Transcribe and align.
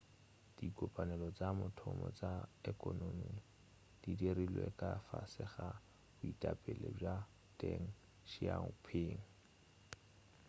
dikopanelo 0.57 1.27
tša 1.37 1.49
mathomo 1.59 2.07
tša 2.17 2.33
ekonomi 2.71 3.31
di 4.01 4.11
dirilwe 4.19 4.67
ka 4.79 4.91
fase 5.07 5.43
ga 5.55 5.67
boetapele 6.17 6.89
bja 6.97 7.15
deng 7.59 7.83
xiaoping 8.31 9.19